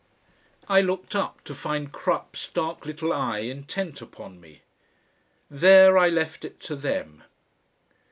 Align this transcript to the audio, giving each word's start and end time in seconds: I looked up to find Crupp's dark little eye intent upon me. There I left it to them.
I 0.67 0.81
looked 0.81 1.15
up 1.15 1.43
to 1.43 1.53
find 1.53 1.91
Crupp's 1.91 2.49
dark 2.49 2.87
little 2.87 3.13
eye 3.13 3.41
intent 3.41 4.01
upon 4.01 4.41
me. 4.41 4.63
There 5.47 5.95
I 5.95 6.09
left 6.09 6.43
it 6.43 6.59
to 6.61 6.75
them. 6.75 7.23